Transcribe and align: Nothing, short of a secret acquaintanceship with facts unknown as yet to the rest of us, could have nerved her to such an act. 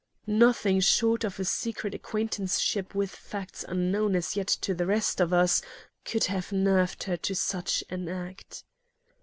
Nothing, 0.25 0.79
short 0.79 1.23
of 1.23 1.39
a 1.39 1.45
secret 1.45 1.93
acquaintanceship 1.93 2.95
with 2.95 3.11
facts 3.11 3.63
unknown 3.67 4.15
as 4.15 4.35
yet 4.35 4.47
to 4.47 4.73
the 4.73 4.87
rest 4.87 5.21
of 5.21 5.31
us, 5.31 5.61
could 6.05 6.23
have 6.23 6.51
nerved 6.51 7.03
her 7.03 7.17
to 7.17 7.35
such 7.35 7.83
an 7.87 8.09
act. 8.09 8.63